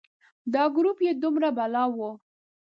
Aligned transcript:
دا 0.53 0.63
ګروپ 0.75 0.97
یې 1.07 1.11
دومره 1.23 1.49
بلا 1.57 1.83
و. 1.95 1.97